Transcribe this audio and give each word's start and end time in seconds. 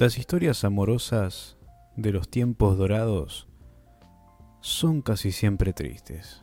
Las 0.00 0.16
historias 0.16 0.64
amorosas 0.64 1.58
de 1.94 2.10
los 2.10 2.30
tiempos 2.30 2.78
dorados 2.78 3.48
son 4.62 5.02
casi 5.02 5.30
siempre 5.30 5.74
tristes. 5.74 6.42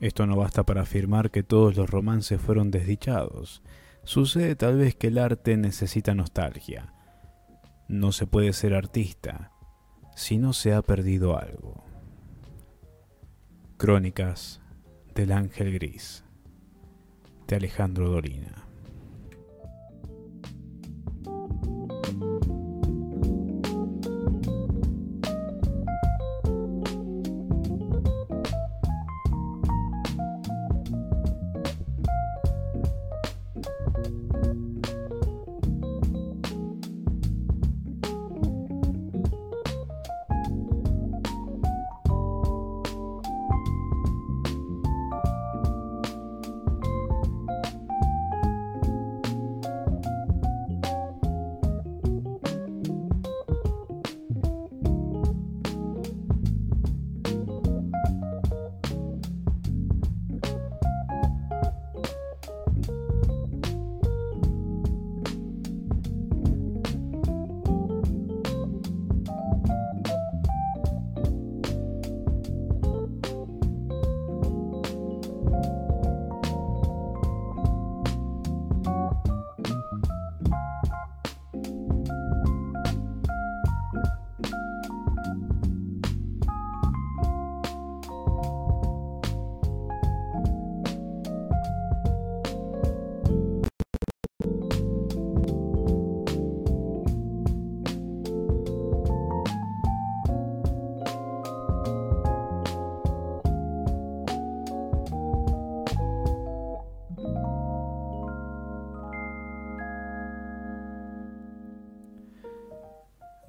Esto 0.00 0.26
no 0.26 0.34
basta 0.34 0.64
para 0.64 0.82
afirmar 0.82 1.30
que 1.30 1.44
todos 1.44 1.76
los 1.76 1.88
romances 1.88 2.40
fueron 2.40 2.72
desdichados. 2.72 3.62
Sucede 4.02 4.56
tal 4.56 4.78
vez 4.78 4.96
que 4.96 5.06
el 5.06 5.18
arte 5.18 5.56
necesita 5.56 6.16
nostalgia. 6.16 6.92
No 7.86 8.10
se 8.10 8.26
puede 8.26 8.52
ser 8.54 8.74
artista 8.74 9.52
si 10.16 10.36
no 10.36 10.52
se 10.52 10.74
ha 10.74 10.82
perdido 10.82 11.38
algo. 11.38 11.84
Crónicas 13.76 14.60
del 15.14 15.30
Ángel 15.30 15.72
Gris 15.74 16.24
de 17.46 17.54
Alejandro 17.54 18.10
Dorina. 18.10 18.71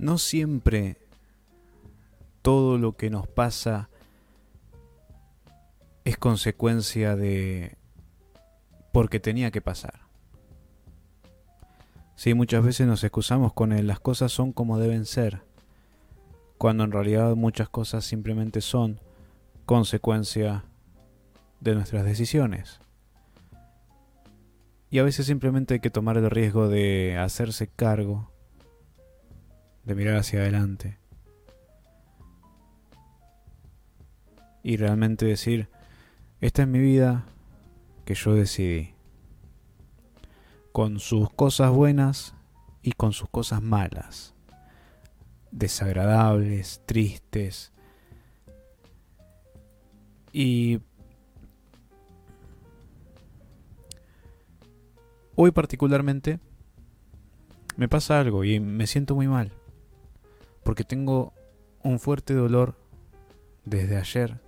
No 0.03 0.17
siempre 0.17 0.97
todo 2.41 2.77
lo 2.77 2.97
que 2.97 3.09
nos 3.09 3.25
pasa 3.25 3.89
es 6.03 6.17
consecuencia 6.17 7.15
de 7.15 7.77
porque 8.91 9.19
tenía 9.19 9.49
que 9.49 9.61
pasar. 9.61 10.01
Sí, 12.15 12.33
muchas 12.33 12.63
veces 12.63 12.85
nos 12.85 13.03
excusamos 13.03 13.53
con 13.53 13.71
él, 13.71 13.87
las 13.87 13.99
cosas 13.99 14.31
son 14.31 14.51
como 14.51 14.77
deben 14.77 15.05
ser, 15.05 15.41
cuando 16.57 16.83
en 16.83 16.91
realidad 16.91 17.35
muchas 17.35 17.69
cosas 17.69 18.05
simplemente 18.05 18.61
son 18.61 18.99
consecuencia 19.65 20.65
de 21.61 21.75
nuestras 21.75 22.03
decisiones. 22.05 22.79
Y 24.91 24.99
a 24.99 25.03
veces 25.03 25.25
simplemente 25.25 25.75
hay 25.75 25.79
que 25.79 25.89
tomar 25.89 26.17
el 26.17 26.29
riesgo 26.29 26.67
de 26.67 27.17
hacerse 27.17 27.67
cargo 27.67 28.32
de 29.85 29.95
mirar 29.95 30.17
hacia 30.17 30.39
adelante. 30.39 30.97
Y 34.63 34.77
realmente 34.77 35.25
decir, 35.25 35.67
esta 36.39 36.61
es 36.61 36.67
mi 36.67 36.79
vida 36.79 37.25
que 38.05 38.15
yo 38.15 38.33
decidí. 38.33 38.93
Con 40.71 40.99
sus 40.99 41.29
cosas 41.31 41.71
buenas 41.71 42.33
y 42.81 42.93
con 42.93 43.11
sus 43.11 43.29
cosas 43.29 43.61
malas. 43.61 44.33
Desagradables, 45.51 46.81
tristes. 46.85 47.71
Y 50.31 50.79
hoy 55.35 55.51
particularmente 55.51 56.39
me 57.75 57.87
pasa 57.87 58.19
algo 58.19 58.43
y 58.43 58.59
me 58.59 58.87
siento 58.87 59.13
muy 59.13 59.27
mal 59.27 59.51
porque 60.63 60.83
tengo 60.83 61.33
un 61.83 61.99
fuerte 61.99 62.33
dolor 62.33 62.75
desde 63.65 63.97
ayer 63.97 64.39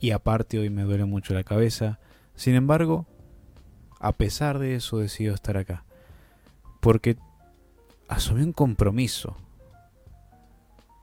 y 0.00 0.10
aparte 0.10 0.58
hoy 0.58 0.68
me 0.68 0.82
duele 0.82 1.04
mucho 1.04 1.32
la 1.32 1.44
cabeza. 1.44 2.00
Sin 2.34 2.54
embargo, 2.54 3.06
a 4.00 4.12
pesar 4.12 4.58
de 4.58 4.74
eso 4.74 4.98
decido 4.98 5.34
estar 5.34 5.56
acá, 5.56 5.84
porque 6.80 7.16
asumí 8.08 8.42
un 8.42 8.52
compromiso 8.52 9.36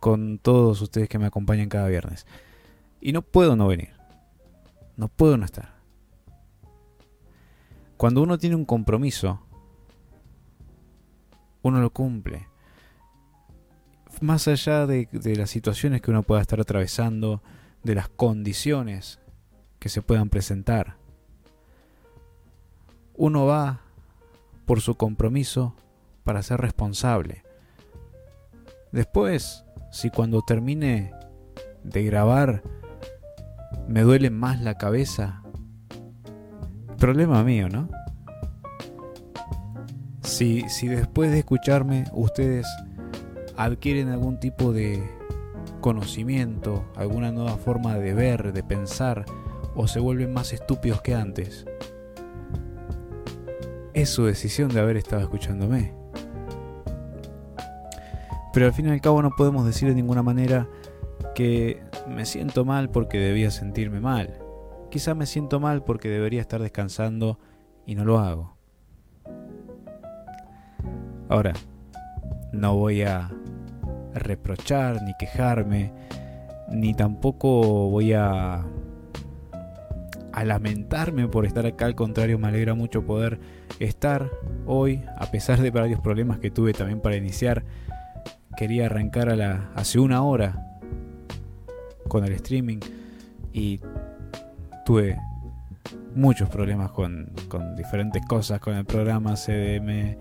con 0.01 0.37
todos 0.37 0.81
ustedes 0.81 1.07
que 1.07 1.17
me 1.17 1.27
acompañan 1.27 1.69
cada 1.69 1.87
viernes. 1.87 2.25
Y 2.99 3.13
no 3.13 3.21
puedo 3.21 3.55
no 3.55 3.67
venir. 3.67 3.93
No 4.97 5.07
puedo 5.07 5.37
no 5.37 5.45
estar. 5.45 5.75
Cuando 7.95 8.21
uno 8.21 8.37
tiene 8.37 8.57
un 8.57 8.65
compromiso, 8.65 9.39
uno 11.61 11.79
lo 11.79 11.91
cumple 11.91 12.48
más 14.21 14.47
allá 14.47 14.85
de, 14.85 15.07
las 15.35 15.49
situaciones 15.49 16.01
que 16.01 16.11
uno 16.11 16.23
pueda 16.23 16.41
estar 16.41 16.59
atravesando, 16.59 17.41
de 17.83 17.95
las 17.95 18.09
condiciones 18.09 19.19
que 19.79 19.89
se 19.89 20.01
puedan 20.01 20.29
presentar, 20.29 20.97
uno 23.15 23.45
va 23.45 23.81
por 24.65 24.81
su 24.81 24.95
compromiso 24.95 25.75
para 26.23 26.43
ser 26.43 26.61
responsable. 26.61 27.43
Después, 28.91 29.63
si 29.91 30.09
cuando 30.09 30.41
termine 30.41 31.13
de 31.83 32.03
grabar 32.03 32.63
me 33.87 34.01
duele 34.01 34.29
más 34.29 34.61
la 34.61 34.77
cabeza, 34.77 35.41
problema 36.97 37.43
mío, 37.43 37.69
¿no? 37.69 37.89
Si, 40.21 40.67
si 40.69 40.87
después 40.87 41.31
de 41.31 41.39
escucharme 41.39 42.05
ustedes 42.13 42.67
adquieren 43.59 44.07
algún 44.07 44.39
tipo 44.39 44.71
de 44.71 45.03
conocimiento, 45.81 46.85
alguna 46.95 47.33
nueva 47.33 47.57
forma 47.57 47.95
de 47.95 48.13
ver, 48.13 48.53
de 48.53 48.63
pensar, 48.63 49.25
o 49.75 49.85
se 49.85 49.99
vuelven 49.99 50.31
más 50.31 50.53
estúpidos 50.53 51.01
que 51.01 51.13
antes. 51.13 51.65
Es 53.93 54.09
su 54.09 54.23
decisión 54.23 54.69
de 54.69 54.79
haber 54.79 54.95
estado 54.95 55.21
escuchándome. 55.23 55.93
Pero 58.53 58.65
al 58.65 58.73
fin 58.73 58.87
y 58.87 58.91
al 58.91 59.01
cabo 59.01 59.21
no 59.21 59.31
podemos 59.31 59.65
decir 59.65 59.89
de 59.89 59.95
ninguna 59.95 60.23
manera 60.23 60.69
que 61.35 61.83
me 62.07 62.25
siento 62.25 62.63
mal 62.63 62.89
porque 62.89 63.19
debía 63.19 63.51
sentirme 63.51 63.99
mal. 63.99 64.39
Quizá 64.89 65.15
me 65.15 65.25
siento 65.25 65.59
mal 65.59 65.83
porque 65.83 66.07
debería 66.07 66.39
estar 66.39 66.61
descansando 66.61 67.39
y 67.85 67.95
no 67.95 68.05
lo 68.05 68.19
hago. 68.19 68.55
Ahora, 71.27 71.53
no 72.53 72.75
voy 72.75 73.03
a 73.03 73.29
reprochar, 74.13 75.01
ni 75.03 75.13
quejarme, 75.17 75.91
ni 76.69 76.93
tampoco 76.93 77.89
voy 77.89 78.13
a, 78.13 78.65
a 80.31 80.45
lamentarme 80.45 81.27
por 81.27 81.45
estar 81.45 81.65
acá. 81.65 81.85
Al 81.85 81.95
contrario, 81.95 82.39
me 82.39 82.47
alegra 82.47 82.73
mucho 82.73 83.05
poder 83.05 83.39
estar 83.79 84.29
hoy, 84.65 85.03
a 85.17 85.31
pesar 85.31 85.61
de 85.61 85.71
varios 85.71 86.01
problemas 86.01 86.39
que 86.39 86.51
tuve 86.51 86.73
también 86.73 87.01
para 87.01 87.15
iniciar. 87.15 87.63
Quería 88.57 88.87
arrancar 88.87 89.29
a 89.29 89.35
la, 89.35 89.71
hace 89.75 89.99
una 89.99 90.23
hora 90.23 90.65
con 92.07 92.25
el 92.25 92.33
streaming 92.33 92.79
y 93.53 93.79
tuve 94.85 95.17
muchos 96.15 96.49
problemas 96.49 96.91
con, 96.91 97.33
diferentes 97.77 98.25
cosas, 98.25 98.59
con 98.59 98.75
el 98.75 98.85
programa 98.85 99.35
CDM 99.35 100.17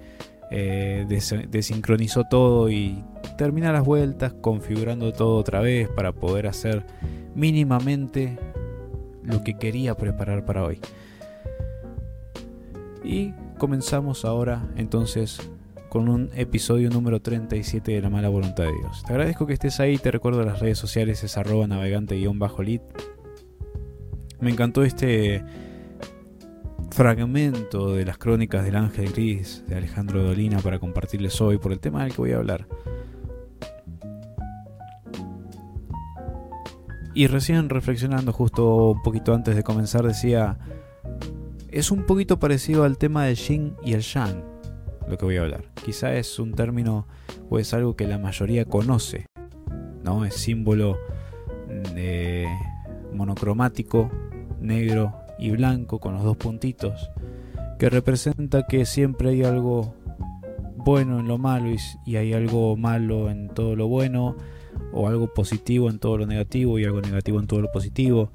eh, 0.50 1.06
desincronizó 1.49 2.25
todo 2.25 2.70
y 2.70 3.05
termina 3.38 3.73
las 3.73 3.85
vueltas 3.85 4.35
configurando 4.35 5.12
todo 5.12 5.37
otra 5.37 5.61
vez 5.61 5.88
para 5.88 6.12
poder 6.12 6.49
hacer 6.49 6.85
mínimamente 7.37 8.37
lo 9.23 9.44
que 9.44 9.56
quería 9.56 9.96
preparar 9.96 10.44
para 10.44 10.64
hoy. 10.64 10.81
Y 13.05 13.32
comenzamos 13.56 14.25
ahora 14.25 14.67
entonces 14.76 15.40
con 15.88 16.08
un 16.08 16.31
episodio 16.35 16.90
número 16.90 17.23
37 17.23 17.93
de 17.93 18.02
La 18.02 18.11
Mala 18.11 18.29
Voluntad 18.29 18.64
de 18.64 18.73
Dios. 18.73 19.05
Te 19.06 19.12
agradezco 19.12 19.46
que 19.46 19.52
estés 19.52 19.79
ahí, 19.79 19.99
te 19.99 20.11
recuerdo 20.11 20.43
las 20.43 20.58
redes 20.58 20.79
sociales 20.79 21.23
es 21.23 21.38
arroba 21.38 21.69
navegante-lit. 21.69 22.82
Me 24.41 24.50
encantó 24.50 24.82
este 24.82 25.44
fragmento 26.91 27.94
de 27.94 28.05
las 28.05 28.19
crónicas 28.19 28.64
del 28.64 28.75
Ángel 28.75 29.12
Gris 29.12 29.62
de 29.69 29.76
Alejandro 29.76 30.25
Dolina 30.25 30.58
para 30.58 30.81
compartirles 30.81 31.41
hoy 31.41 31.58
por 31.58 31.70
el 31.70 31.79
tema 31.79 32.02
del 32.02 32.12
que 32.12 32.20
voy 32.20 32.32
a 32.32 32.38
hablar. 32.38 32.67
Y 37.14 37.26
recién 37.26 37.69
reflexionando 37.69 38.32
justo 38.32 38.90
un 38.90 39.02
poquito 39.02 39.34
antes 39.34 39.56
de 39.56 39.64
comenzar 39.64 40.05
decía, 40.05 40.58
es 41.70 41.90
un 41.90 42.05
poquito 42.05 42.38
parecido 42.38 42.84
al 42.84 42.99
tema 42.99 43.25
del 43.25 43.37
yin 43.37 43.75
y 43.84 43.93
el 43.93 44.02
yang, 44.02 44.44
lo 45.08 45.19
que 45.19 45.25
voy 45.25 45.37
a 45.37 45.43
hablar. 45.43 45.64
Quizá 45.84 46.14
es 46.14 46.38
un 46.38 46.52
término 46.52 47.06
o 47.50 47.58
es 47.58 47.75
algo 47.75 47.96
que 47.96 48.06
la 48.06 48.19
mayoría 48.19 48.64
conoce, 48.64 49.26
¿no? 50.02 50.25
Es 50.25 50.34
símbolo 50.34 50.99
de 51.94 52.46
monocromático, 53.12 54.10
negro 54.60 55.14
y 55.38 55.50
blanco 55.50 55.99
con 55.99 56.14
los 56.14 56.25
dos 56.25 56.37
puntitos, 56.37 57.10
que 57.78 57.90
representa 57.90 58.66
que 58.66 58.84
siempre 58.87 59.31
hay 59.31 59.44
algo 59.44 59.94
bueno 60.76 61.20
en 61.20 61.28
lo 61.28 61.38
malo 61.38 61.70
y, 62.06 62.16
hay 62.16 62.32
algo 62.32 62.76
malo 62.76 63.31
en 63.31 63.49
todo 63.49 63.76
lo 63.76 63.88
bueno, 63.88 64.37
o 64.93 65.09
algo 65.09 65.33
positivo 65.33 65.91
en 65.91 65.99
todo 65.99 66.19
lo 66.19 66.27
negativo 66.27 66.79
y 66.79 66.85
algo 66.85 67.01
negativo 67.01 67.41
en 67.41 67.47
todo 67.47 67.61
lo 67.61 67.71
positivo. 67.71 68.31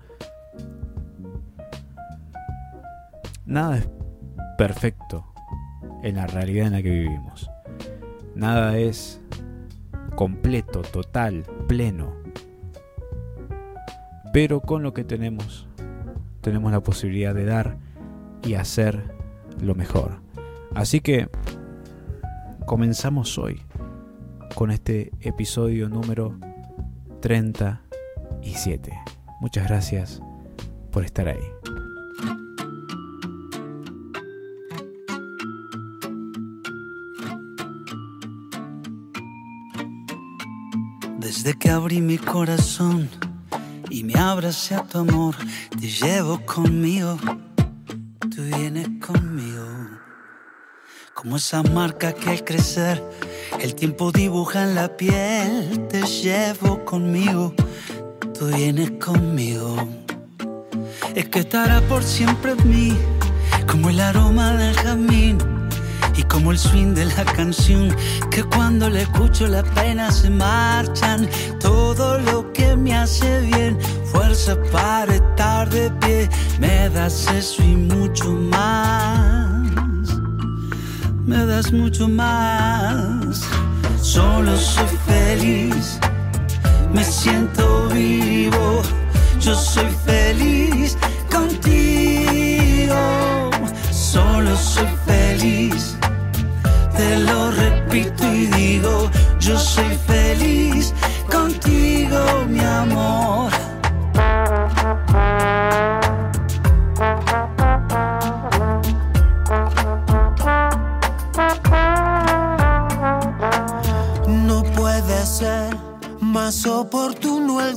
Nada 3.45 3.77
es 3.77 3.89
perfecto 4.57 5.25
en 6.03 6.15
la 6.15 6.27
realidad 6.27 6.67
en 6.67 6.73
la 6.73 6.81
que 6.81 6.91
vivimos. 6.91 7.49
Nada 8.35 8.77
es 8.77 9.21
completo, 10.15 10.81
total, 10.81 11.43
pleno. 11.67 12.13
Pero 14.31 14.61
con 14.61 14.83
lo 14.83 14.93
que 14.93 15.03
tenemos 15.03 15.67
tenemos 16.43 16.71
la 16.71 16.81
posibilidad 16.81 17.33
de 17.33 17.45
dar 17.45 17.77
y 18.43 18.55
hacer 18.55 19.15
lo 19.61 19.75
mejor. 19.75 20.19
Así 20.75 20.99
que 20.99 21.29
comenzamos 22.65 23.37
hoy 23.37 23.61
con 24.55 24.71
este 24.71 25.11
episodio 25.21 25.89
número 25.89 26.37
37. 27.21 28.93
Muchas 29.39 29.67
gracias 29.67 30.21
por 30.91 31.03
estar 31.03 31.27
ahí. 31.27 31.37
Desde 41.19 41.53
que 41.55 41.69
abrí 41.69 42.01
mi 42.01 42.17
corazón 42.17 43.09
y 43.89 44.03
me 44.03 44.15
abrace 44.15 44.75
a 44.75 44.83
tu 44.83 44.99
amor. 44.99 45.35
Te 45.79 45.87
llevo 45.87 46.39
conmigo, 46.45 47.17
tú 48.19 48.43
vienes 48.43 48.87
conmigo. 49.05 49.52
Como 51.23 51.37
esa 51.37 51.63
marca 51.63 52.11
que 52.11 52.31
al 52.31 52.43
crecer 52.43 53.01
el 53.61 53.75
tiempo 53.75 54.11
dibuja 54.11 54.63
en 54.63 54.75
la 54.75 54.89
piel. 54.97 55.87
Te 55.87 56.01
llevo 56.01 56.83
conmigo, 56.83 57.53
tú 58.37 58.47
vienes 58.47 58.91
conmigo. 59.01 59.87
Es 61.15 61.29
que 61.29 61.39
estará 61.39 61.79
por 61.87 62.03
siempre 62.03 62.51
en 62.51 62.69
mí, 62.69 62.97
como 63.71 63.89
el 63.89 64.01
aroma 64.01 64.51
del 64.57 64.75
jazmín 64.75 65.37
y 66.17 66.23
como 66.23 66.51
el 66.51 66.57
swing 66.57 66.93
de 66.93 67.05
la 67.05 67.23
canción 67.23 67.95
que 68.29 68.43
cuando 68.43 68.89
le 68.89 69.03
escucho 69.03 69.47
las 69.47 69.63
penas 69.69 70.17
se 70.17 70.29
marchan. 70.29 71.29
Todo 71.61 72.19
lo 72.19 72.51
que 72.51 72.75
me 72.75 72.97
hace 72.97 73.39
bien, 73.39 73.79
fuerza 74.11 74.57
para 74.73 75.15
estar 75.15 75.69
de 75.69 75.89
pie, 75.89 76.29
me 76.59 76.89
das 76.89 77.31
eso 77.31 77.63
y 77.63 77.77
mucho 77.77 78.29
más. 78.29 79.92
Me 81.25 81.45
das 81.45 81.71
mucho 81.71 82.07
más. 82.07 83.41
Solo 84.01 84.57
soy 84.57 84.97
feliz, 85.05 85.99
me 86.93 87.03
siento 87.03 87.87
vivo. 87.89 88.81
Yo 89.39 89.55
soy 89.55 89.89
feliz 90.05 90.97
contigo. 91.31 92.95
Solo 93.91 94.55
soy 94.57 94.87
feliz 95.05 95.97
te 96.95 97.17
lo 97.19 97.51
repito 97.51 98.23
y 98.33 98.45
digo, 98.47 99.09
yo 99.39 99.57
soy 99.57 99.97
feliz 100.07 100.93
contigo, 101.29 102.45
mi 102.47 102.59
amor. 102.59 103.51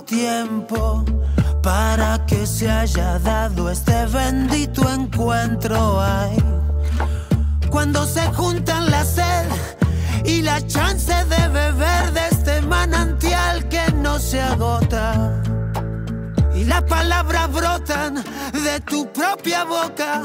Tiempo 0.06 1.04
para 1.62 2.24
que 2.26 2.46
se 2.46 2.70
haya 2.70 3.18
dado 3.18 3.70
este 3.70 4.06
bendito 4.06 4.88
encuentro. 4.88 6.00
Ay 6.00 6.38
cuando 7.76 8.06
se 8.06 8.22
juntan 8.32 8.90
la 8.90 9.04
sed 9.04 9.44
y 10.24 10.40
la 10.40 10.66
chance 10.66 11.12
de 11.12 11.48
beber 11.48 12.12
de 12.12 12.28
este 12.30 12.62
manantial 12.62 13.68
que 13.68 13.92
no 13.92 14.18
se 14.18 14.40
agota. 14.40 15.42
Y 16.54 16.64
las 16.64 16.84
palabras 16.84 17.52
brotan 17.52 18.14
de 18.14 18.80
tu 18.86 19.12
propia 19.12 19.64
boca, 19.64 20.22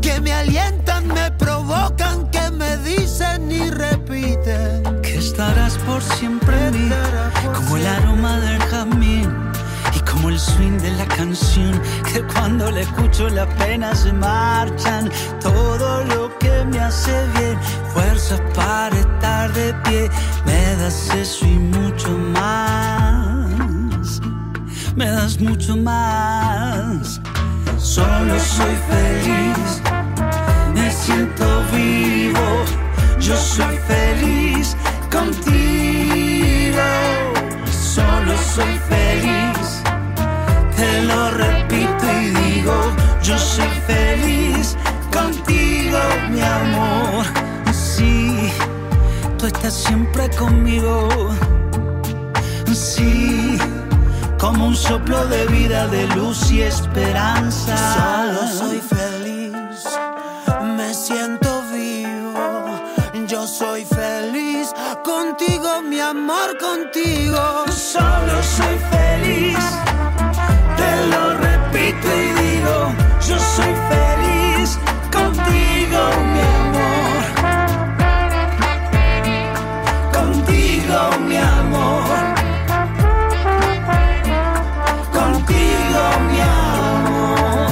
que 0.00 0.20
me 0.20 0.32
alientan, 0.32 1.08
me 1.08 1.32
provocan, 1.32 2.30
que 2.30 2.52
me 2.52 2.76
dicen 2.78 3.50
y 3.50 3.68
repiten. 3.68 4.95
Estarás 5.26 5.76
por 5.78 6.00
siempre 6.02 6.68
en 6.68 6.88
mí, 6.88 6.94
como 7.52 7.76
el 7.76 7.86
aroma 7.86 8.38
del 8.38 8.62
jamín 8.70 9.46
como 10.10 10.28
el 10.30 10.38
swing 10.38 10.78
de 10.78 10.92
la 10.92 11.04
canción 11.06 11.82
que 12.10 12.22
cuando 12.32 12.70
le 12.70 12.82
escucho 12.82 13.28
las 13.28 13.48
penas 13.54 14.00
se 14.00 14.12
marchan. 14.12 15.10
Todo 15.40 16.04
lo 16.04 16.38
que 16.38 16.64
me 16.70 16.78
hace 16.78 17.12
bien, 17.36 17.58
fuerzas 17.92 18.40
para 18.54 18.96
estar 18.96 19.52
de 19.52 19.74
pie, 19.84 20.08
me 20.46 20.76
das 20.76 21.10
eso 21.14 21.44
y 21.44 21.58
mucho 21.58 22.08
más. 22.38 24.20
Me 24.94 25.10
das 25.10 25.40
mucho 25.40 25.76
más. 25.76 27.20
Solo 27.76 28.38
soy 28.38 28.76
feliz, 28.88 29.82
me 30.72 30.90
siento 30.90 31.44
vivo. 31.72 32.64
Yo 33.18 33.36
soy 33.36 33.76
feliz 33.88 34.76
contigo. 35.16 36.88
Solo 37.94 38.32
soy 38.54 38.78
feliz 38.88 39.46
te 40.76 41.02
lo 41.02 41.30
repito 41.30 42.04
y 42.20 42.30
digo, 42.30 42.74
yo 43.22 43.38
soy 43.38 43.68
feliz 43.86 44.76
contigo, 45.12 45.98
mi 46.30 46.40
amor. 46.40 47.24
Sí, 47.72 48.52
tú 49.38 49.46
estás 49.46 49.74
siempre 49.74 50.28
conmigo. 50.30 51.08
Sí, 52.74 53.56
como 54.38 54.66
un 54.66 54.76
soplo 54.76 55.26
de 55.28 55.46
vida, 55.46 55.88
de 55.88 56.06
luz 56.08 56.50
y 56.50 56.60
esperanza. 56.60 57.74
Solo 57.94 58.46
soy 58.46 58.80
feliz, 58.80 59.25
amor, 66.26 66.58
contigo. 66.58 67.64
Solo 67.70 68.42
soy 68.42 68.76
feliz 68.90 69.56
lo 71.10 71.36
repito 71.36 72.08
y 72.08 72.32
digo, 72.42 72.92
yo 73.28 73.38
soy 73.38 73.74
feliz 73.90 74.78
contigo, 75.12 76.00
mi 76.32 76.40
amor. 76.62 77.22
Contigo, 80.12 80.98
mi 81.28 81.36
amor. 81.36 82.18
Contigo, 85.12 86.02
mi 86.28 86.40
amor. 86.40 87.70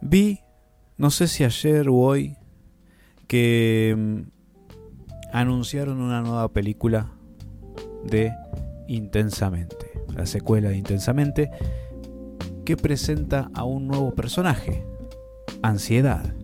Vi, 0.00 0.41
no 1.02 1.10
sé 1.10 1.26
si 1.26 1.42
ayer 1.42 1.88
o 1.88 1.96
hoy, 1.96 2.36
que 3.26 3.92
mm, 3.98 4.20
anunciaron 5.32 6.00
una 6.00 6.22
nueva 6.22 6.52
película 6.52 7.10
de 8.04 8.32
Intensamente, 8.86 9.90
la 10.14 10.26
secuela 10.26 10.68
de 10.68 10.76
Intensamente, 10.76 11.50
que 12.64 12.76
presenta 12.76 13.50
a 13.52 13.64
un 13.64 13.88
nuevo 13.88 14.14
personaje, 14.14 14.86
Ansiedad. 15.60 16.36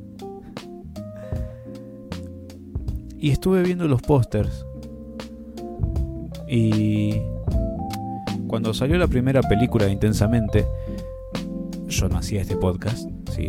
Y 3.16 3.30
estuve 3.30 3.62
viendo 3.62 3.86
los 3.86 4.02
pósters 4.02 4.66
y 6.48 7.14
cuando 8.48 8.74
salió 8.74 8.98
la 8.98 9.06
primera 9.06 9.40
película 9.42 9.84
de 9.84 9.92
Intensamente, 9.92 10.66
yo 11.86 12.08
no 12.08 12.18
hacía 12.18 12.40
este 12.40 12.56
podcast, 12.56 12.97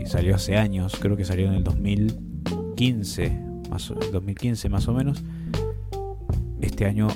salió 0.05 0.35
hace 0.35 0.57
años, 0.57 0.95
creo 0.99 1.15
que 1.17 1.25
salió 1.25 1.47
en 1.47 1.53
el 1.53 1.63
2015, 1.63 3.39
más, 3.69 3.93
2015 4.11 4.69
más 4.69 4.87
o 4.87 4.93
menos. 4.93 5.23
Este 6.61 6.85
año, 6.85 7.07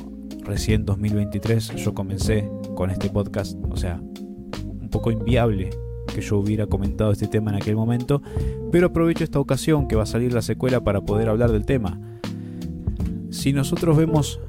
recién 0.43 0.85
2023, 0.85 1.75
yo 1.75 1.93
comencé 1.93 2.49
con 2.75 2.89
este 2.89 3.09
podcast, 3.09 3.57
o 3.69 3.77
sea, 3.77 3.99
un 3.99 4.89
poco 4.89 5.11
inviable 5.11 5.69
que 6.13 6.21
yo 6.21 6.37
hubiera 6.37 6.67
comentado 6.67 7.11
este 7.11 7.27
tema 7.27 7.51
en 7.51 7.57
aquel 7.57 7.75
momento, 7.75 8.21
pero 8.71 8.87
aprovecho 8.87 9.23
esta 9.23 9.39
ocasión 9.39 9.87
que 9.87 9.95
va 9.95 10.03
a 10.03 10.07
salir 10.07 10.33
la 10.33 10.41
secuela 10.41 10.83
para 10.83 11.01
poder 11.01 11.29
hablar 11.29 11.51
del 11.51 11.65
tema. 11.65 11.99
Si 13.29 13.53
nosotros 13.53 13.97
vemos 13.97 14.39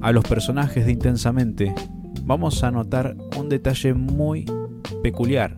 a 0.00 0.12
los 0.12 0.24
personajes 0.24 0.84
de 0.84 0.92
Intensamente, 0.92 1.74
vamos 2.22 2.62
a 2.64 2.70
notar 2.70 3.16
un 3.38 3.48
detalle 3.48 3.94
muy 3.94 4.46
peculiar. 5.02 5.56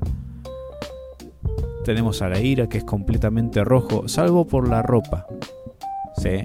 Tenemos 1.88 2.20
a 2.20 2.28
la 2.28 2.38
ira 2.38 2.68
que 2.68 2.76
es 2.76 2.84
completamente 2.84 3.64
rojo, 3.64 4.08
salvo 4.08 4.46
por 4.46 4.68
la 4.68 4.82
ropa. 4.82 5.26
¿Sí? 6.18 6.44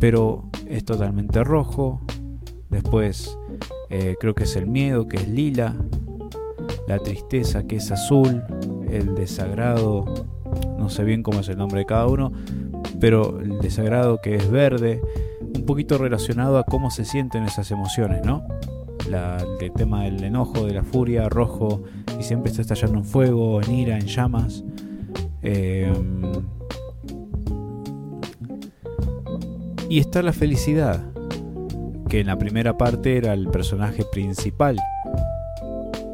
Pero 0.00 0.44
es 0.66 0.86
totalmente 0.86 1.44
rojo. 1.44 2.00
Después 2.70 3.36
eh, 3.90 4.16
creo 4.18 4.34
que 4.34 4.44
es 4.44 4.56
el 4.56 4.66
miedo 4.66 5.06
que 5.08 5.18
es 5.18 5.28
lila. 5.28 5.76
La 6.88 7.00
tristeza 7.00 7.64
que 7.64 7.76
es 7.76 7.92
azul. 7.92 8.42
El 8.88 9.14
desagrado, 9.14 10.06
no 10.78 10.88
sé 10.88 11.04
bien 11.04 11.22
cómo 11.22 11.40
es 11.40 11.50
el 11.50 11.58
nombre 11.58 11.80
de 11.80 11.84
cada 11.84 12.06
uno, 12.06 12.32
pero 12.98 13.40
el 13.40 13.58
desagrado 13.58 14.22
que 14.22 14.36
es 14.36 14.50
verde, 14.50 15.02
un 15.54 15.66
poquito 15.66 15.98
relacionado 15.98 16.56
a 16.56 16.64
cómo 16.64 16.90
se 16.90 17.04
sienten 17.04 17.42
esas 17.42 17.70
emociones, 17.70 18.24
¿no? 18.24 18.42
el 19.60 19.72
tema 19.72 20.04
del 20.04 20.24
enojo, 20.24 20.64
de 20.64 20.74
la 20.74 20.82
furia, 20.82 21.28
rojo, 21.28 21.82
y 22.22 22.24
siempre 22.24 22.50
está 22.50 22.62
estallando 22.62 22.98
en 22.98 23.04
fuego, 23.04 23.60
en 23.60 23.74
ira, 23.74 23.98
en 23.98 24.06
llamas. 24.06 24.62
Em, 25.42 26.22
y 29.88 29.98
está 29.98 30.22
la 30.22 30.32
felicidad, 30.32 31.00
que 32.08 32.20
en 32.20 32.28
la 32.28 32.38
primera 32.38 32.78
parte 32.78 33.16
era 33.16 33.32
el 33.32 33.48
personaje 33.48 34.04
principal, 34.04 34.78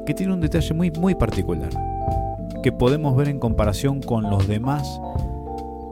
que 0.06 0.14
tiene 0.14 0.32
un 0.32 0.40
detalle 0.40 0.72
muy, 0.72 0.90
muy 0.92 1.14
particular, 1.14 1.68
que 2.62 2.72
podemos 2.72 3.14
ver 3.14 3.28
en 3.28 3.38
comparación 3.38 4.00
con 4.00 4.30
los 4.30 4.48
demás 4.48 5.00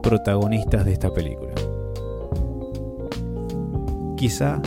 protagonistas 0.01 0.83
de 0.83 0.93
esta 0.93 1.13
película. 1.13 1.53
Quizá 4.15 4.59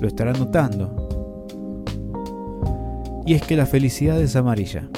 lo 0.00 0.08
estarán 0.08 0.38
notando. 0.38 1.01
Y 3.24 3.34
es 3.34 3.42
que 3.42 3.56
la 3.56 3.66
felicidad 3.66 4.20
es 4.20 4.36
amarilla. 4.36 4.88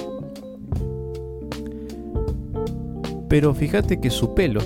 Pero 3.29 3.53
fíjate 3.53 4.01
que 4.01 4.11
su 4.11 4.35
pelo 4.35 4.61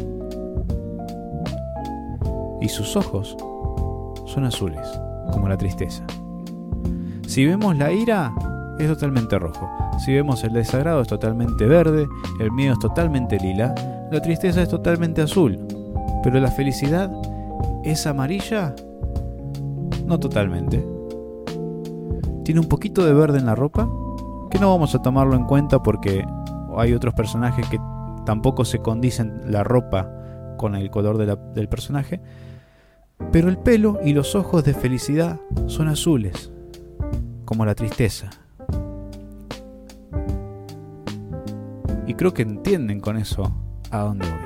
y 2.60 2.68
sus 2.68 2.96
ojos 2.96 3.36
son 4.26 4.44
azules, 4.44 4.86
como 5.32 5.48
la 5.48 5.56
tristeza. 5.56 6.04
Si 7.26 7.46
vemos 7.46 7.76
la 7.76 7.92
ira, 7.92 8.32
es 8.78 8.88
totalmente 8.88 9.38
rojo. 9.38 9.68
Si 9.98 10.12
vemos 10.12 10.44
el 10.44 10.52
desagrado, 10.52 11.00
es 11.00 11.08
totalmente 11.08 11.66
verde. 11.66 12.06
El 12.40 12.52
miedo 12.52 12.74
es 12.74 12.78
totalmente 12.78 13.38
lila. 13.38 13.74
La 14.12 14.20
tristeza 14.20 14.62
es 14.62 14.68
totalmente 14.68 15.22
azul, 15.22 15.58
pero 16.22 16.38
la 16.38 16.50
felicidad 16.50 17.10
es 17.84 18.06
amarilla. 18.06 18.74
No 20.06 20.18
totalmente. 20.18 20.97
Tiene 22.48 22.62
un 22.62 22.68
poquito 22.68 23.04
de 23.04 23.12
verde 23.12 23.38
en 23.38 23.44
la 23.44 23.54
ropa, 23.54 23.86
que 24.50 24.58
no 24.58 24.70
vamos 24.70 24.94
a 24.94 25.02
tomarlo 25.02 25.36
en 25.36 25.44
cuenta 25.44 25.82
porque 25.82 26.24
hay 26.78 26.94
otros 26.94 27.12
personajes 27.12 27.68
que 27.68 27.78
tampoco 28.24 28.64
se 28.64 28.78
condicen 28.78 29.42
la 29.52 29.64
ropa 29.64 30.10
con 30.56 30.74
el 30.74 30.90
color 30.90 31.18
del 31.18 31.68
personaje. 31.68 32.22
Pero 33.32 33.50
el 33.50 33.58
pelo 33.58 34.00
y 34.02 34.14
los 34.14 34.34
ojos 34.34 34.64
de 34.64 34.72
felicidad 34.72 35.38
son 35.66 35.88
azules, 35.88 36.50
como 37.44 37.66
la 37.66 37.74
tristeza. 37.74 38.30
Y 42.06 42.14
creo 42.14 42.32
que 42.32 42.40
entienden 42.40 43.00
con 43.00 43.18
eso 43.18 43.52
a 43.90 43.98
dónde 43.98 44.26
voy. 44.26 44.38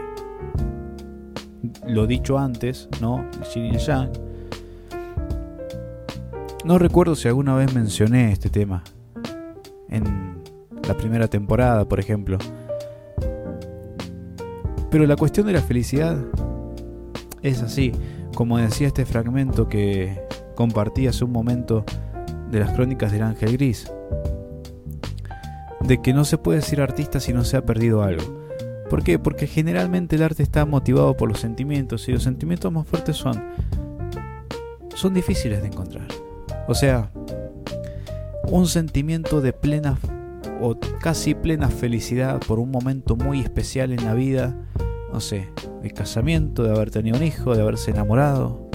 Lo 1.87 2.09
dicho 2.09 2.37
antes, 2.37 2.89
¿no? 3.01 3.25
No 6.65 6.79
recuerdo 6.79 7.17
si 7.17 7.27
alguna 7.27 7.57
vez 7.57 7.75
mencioné 7.75 8.31
este 8.31 8.49
tema. 8.49 8.85
En 9.89 10.43
la 10.87 10.97
primera 10.97 11.27
temporada, 11.29 11.85
por 11.87 11.99
ejemplo. 11.99 12.39
Pero 14.91 15.07
la 15.07 15.17
cuestión 15.17 15.47
de 15.47 15.55
la 15.55 15.61
felicidad 15.61 16.17
es 17.43 17.63
así. 17.63 17.93
Como 18.35 18.59
decía 18.59 18.87
este 18.87 19.05
fragmento 19.05 19.69
que 19.69 20.23
compartí 20.55 21.09
hace 21.09 21.25
un 21.25 21.33
momento 21.33 21.85
de 22.51 22.61
las 22.61 22.73
crónicas 22.73 23.11
del 23.11 23.23
Ángel 23.23 23.53
Gris. 23.53 23.91
De 25.81 26.01
que 26.01 26.13
no 26.13 26.25
se 26.25 26.39
puede 26.39 26.63
ser 26.63 26.81
artista 26.81 27.19
si 27.19 27.33
no 27.33 27.45
se 27.45 27.57
ha 27.57 27.67
perdido 27.67 28.03
algo. 28.03 28.41
¿Por 28.89 29.03
qué? 29.03 29.19
Porque 29.19 29.49
generalmente 29.49 30.15
el 30.15 30.23
arte 30.23 30.43
está 30.43 30.65
motivado 30.65 31.17
por 31.17 31.29
los 31.29 31.41
sentimientos 31.41 32.09
y 32.09 32.13
los 32.13 32.23
sentimientos 32.23 32.71
más 32.71 32.87
fuertes 32.87 33.17
son 33.17 33.43
son 34.95 35.15
difíciles 35.15 35.61
de 35.63 35.69
encontrar. 35.69 36.02
O 36.69 36.75
sea, 36.75 37.11
un 38.49 38.67
sentimiento 38.67 39.41
de 39.41 39.53
plena 39.53 39.99
o 40.61 40.77
casi 41.01 41.35
plena 41.35 41.69
felicidad 41.69 42.41
por 42.47 42.59
un 42.59 42.71
momento 42.71 43.17
muy 43.17 43.41
especial 43.41 43.93
en 43.93 44.05
la 44.05 44.15
vida, 44.15 44.55
no 45.13 45.21
sé, 45.21 45.49
el 45.83 45.93
casamiento, 45.93 46.63
de 46.63 46.71
haber 46.71 46.91
tenido 46.91 47.17
un 47.17 47.25
hijo, 47.25 47.55
de 47.55 47.63
haberse 47.63 47.91
enamorado. 47.91 48.71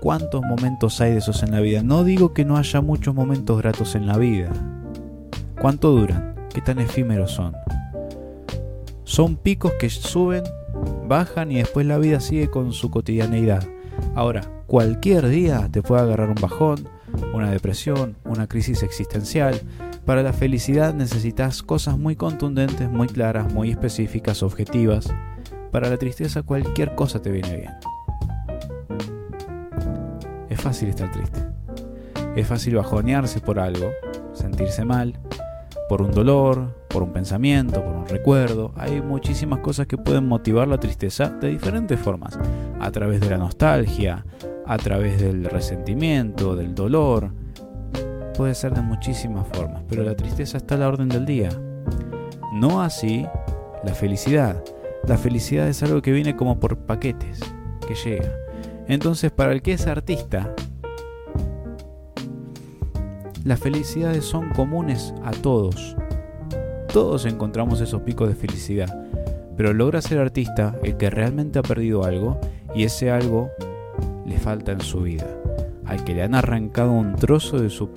¿Cuántos 0.00 0.42
momentos 0.42 1.00
hay 1.00 1.12
de 1.12 1.18
esos 1.18 1.42
en 1.42 1.52
la 1.52 1.60
vida? 1.60 1.82
No 1.82 2.04
digo 2.04 2.32
que 2.32 2.44
no 2.44 2.56
haya 2.56 2.80
muchos 2.80 3.14
momentos 3.14 3.58
gratos 3.58 3.94
en 3.94 4.06
la 4.06 4.16
vida. 4.16 4.50
¿Cuánto 5.60 5.90
duran? 5.90 6.34
¿Qué 6.52 6.60
tan 6.60 6.78
efímeros 6.78 7.32
son? 7.32 7.54
Son 9.04 9.36
picos 9.36 9.72
que 9.78 9.90
suben, 9.90 10.42
bajan 11.06 11.52
y 11.52 11.56
después 11.56 11.86
la 11.86 11.98
vida 11.98 12.18
sigue 12.20 12.48
con 12.48 12.72
su 12.72 12.90
cotidianeidad. 12.90 13.62
Ahora, 14.14 14.42
cualquier 14.66 15.28
día 15.28 15.68
te 15.70 15.82
puede 15.82 16.02
agarrar 16.02 16.28
un 16.28 16.40
bajón, 16.40 16.88
una 17.32 17.50
depresión, 17.50 18.16
una 18.24 18.46
crisis 18.48 18.82
existencial. 18.82 19.60
Para 20.04 20.22
la 20.22 20.32
felicidad 20.32 20.94
necesitas 20.94 21.62
cosas 21.62 21.96
muy 21.96 22.16
contundentes, 22.16 22.90
muy 22.90 23.06
claras, 23.06 23.52
muy 23.52 23.70
específicas, 23.70 24.42
objetivas. 24.42 25.12
Para 25.70 25.88
la 25.88 25.96
tristeza 25.96 26.42
cualquier 26.42 26.94
cosa 26.94 27.22
te 27.22 27.30
viene 27.30 27.56
bien. 27.56 27.72
Es 30.48 30.60
fácil 30.60 30.88
estar 30.88 31.10
triste. 31.12 31.40
Es 32.34 32.46
fácil 32.46 32.74
bajonearse 32.74 33.40
por 33.40 33.58
algo, 33.58 33.90
sentirse 34.32 34.84
mal, 34.84 35.18
por 35.88 36.02
un 36.02 36.10
dolor, 36.10 36.84
por 36.88 37.02
un 37.02 37.12
pensamiento, 37.12 37.82
por 37.82 37.94
un 37.94 38.06
recuerdo. 38.06 38.72
Hay 38.76 39.00
muchísimas 39.00 39.60
cosas 39.60 39.86
que 39.86 39.96
pueden 39.96 40.26
motivar 40.26 40.66
la 40.68 40.78
tristeza 40.78 41.28
de 41.28 41.50
diferentes 41.50 41.98
formas. 41.98 42.38
A 42.80 42.90
través 42.90 43.20
de 43.20 43.30
la 43.30 43.38
nostalgia, 43.38 44.24
a 44.66 44.76
través 44.78 45.20
del 45.20 45.44
resentimiento, 45.44 46.56
del 46.56 46.74
dolor. 46.74 47.30
Puede 48.36 48.54
ser 48.54 48.74
de 48.74 48.80
muchísimas 48.80 49.46
formas, 49.48 49.82
pero 49.88 50.02
la 50.02 50.16
tristeza 50.16 50.56
está 50.56 50.76
a 50.76 50.78
la 50.78 50.88
orden 50.88 51.08
del 51.08 51.26
día. 51.26 51.50
No 52.52 52.82
así 52.82 53.26
la 53.84 53.94
felicidad. 53.94 54.62
La 55.06 55.18
felicidad 55.18 55.68
es 55.68 55.82
algo 55.82 56.02
que 56.02 56.12
viene 56.12 56.36
como 56.36 56.58
por 56.58 56.78
paquetes, 56.78 57.40
que 57.86 57.94
llega. 57.94 58.32
Entonces, 58.88 59.30
para 59.30 59.52
el 59.52 59.62
que 59.62 59.72
es 59.72 59.86
artista, 59.86 60.54
las 63.44 63.58
felicidades 63.58 64.24
son 64.24 64.50
comunes 64.50 65.14
a 65.24 65.30
todos. 65.30 65.96
Todos 66.92 67.24
encontramos 67.24 67.80
esos 67.80 68.02
picos 68.02 68.28
de 68.28 68.34
felicidad. 68.34 69.06
Pero 69.56 69.72
logra 69.72 70.02
ser 70.02 70.18
artista 70.18 70.76
el 70.82 70.96
que 70.96 71.10
realmente 71.10 71.58
ha 71.58 71.62
perdido 71.62 72.04
algo 72.04 72.40
y 72.74 72.84
ese 72.84 73.10
algo 73.10 73.50
le 74.26 74.38
falta 74.38 74.72
en 74.72 74.80
su 74.80 75.02
vida. 75.02 75.26
Al 75.84 76.04
que 76.04 76.14
le 76.14 76.22
han 76.22 76.34
arrancado 76.34 76.92
un 76.92 77.16
trozo 77.16 77.58
de 77.58 77.70
su 77.70 77.90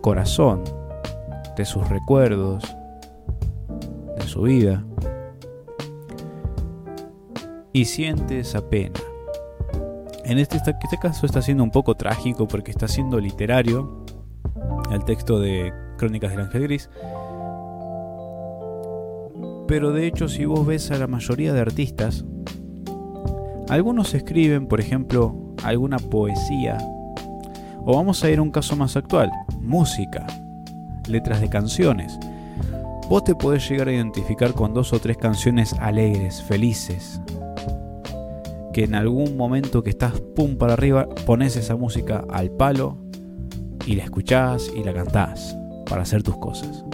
corazón, 0.00 0.62
de 1.56 1.64
sus 1.64 1.88
recuerdos, 1.88 2.64
de 4.16 4.26
su 4.26 4.42
vida 4.42 4.84
y 7.72 7.86
siente 7.86 8.38
esa 8.38 8.68
pena. 8.68 9.00
En 10.24 10.38
este, 10.38 10.58
este 10.58 10.98
caso 11.00 11.26
está 11.26 11.42
siendo 11.42 11.64
un 11.64 11.70
poco 11.70 11.96
trágico 11.96 12.46
porque 12.46 12.70
está 12.70 12.86
siendo 12.86 13.18
literario 13.18 14.04
el 14.92 15.04
texto 15.04 15.40
de 15.40 15.72
Crónicas 15.96 16.30
del 16.30 16.40
Ángel 16.40 16.62
Gris. 16.62 16.90
Pero 19.66 19.92
de 19.92 20.06
hecho 20.06 20.28
si 20.28 20.44
vos 20.44 20.66
ves 20.66 20.90
a 20.90 20.98
la 20.98 21.06
mayoría 21.06 21.52
de 21.52 21.60
artistas, 21.60 22.24
algunos 23.72 24.12
escriben, 24.12 24.66
por 24.66 24.80
ejemplo, 24.80 25.34
alguna 25.64 25.96
poesía, 25.98 26.76
o 27.86 27.96
vamos 27.96 28.22
a 28.22 28.28
ir 28.28 28.38
a 28.38 28.42
un 28.42 28.50
caso 28.50 28.76
más 28.76 28.98
actual, 28.98 29.30
música, 29.62 30.26
letras 31.08 31.40
de 31.40 31.48
canciones. 31.48 32.18
Vos 33.08 33.24
te 33.24 33.34
podés 33.34 33.66
llegar 33.66 33.88
a 33.88 33.94
identificar 33.94 34.52
con 34.52 34.74
dos 34.74 34.92
o 34.92 34.98
tres 34.98 35.16
canciones 35.16 35.72
alegres, 35.80 36.42
felices, 36.42 37.18
que 38.74 38.84
en 38.84 38.94
algún 38.94 39.38
momento 39.38 39.82
que 39.82 39.88
estás 39.88 40.20
pum 40.20 40.56
para 40.56 40.74
arriba 40.74 41.08
pones 41.24 41.56
esa 41.56 41.74
música 41.74 42.26
al 42.28 42.50
palo 42.50 42.98
y 43.86 43.94
la 43.94 44.04
escuchás 44.04 44.70
y 44.76 44.84
la 44.84 44.92
cantás 44.92 45.56
para 45.88 46.02
hacer 46.02 46.22
tus 46.22 46.36
cosas. 46.36 46.84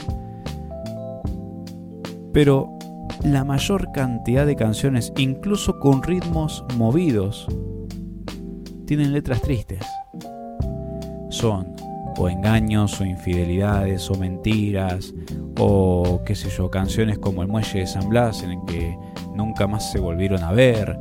Pero 2.32 2.77
la 3.22 3.44
mayor 3.44 3.90
cantidad 3.92 4.46
de 4.46 4.56
canciones, 4.56 5.12
incluso 5.16 5.78
con 5.80 6.02
ritmos 6.02 6.64
movidos, 6.76 7.46
tienen 8.87 9.12
letras 9.12 9.42
tristes. 9.42 9.84
Son 11.30 11.75
o 12.16 12.28
engaños 12.28 13.00
o 13.00 13.04
infidelidades 13.04 14.10
o 14.10 14.14
mentiras 14.14 15.14
o 15.58 16.20
qué 16.25 16.34
sé 16.34 16.48
yo, 16.50 16.70
canciones 16.70 17.18
como 17.18 17.42
El 17.42 17.48
Muelle 17.48 17.80
de 17.80 17.87
San 17.87 18.08
Blas 18.08 18.42
en 18.42 18.52
el 18.52 18.58
que 18.66 18.96
nunca 19.34 19.66
más 19.66 19.90
se 19.92 20.00
volvieron 20.00 20.42
a 20.42 20.52
ver. 20.52 20.98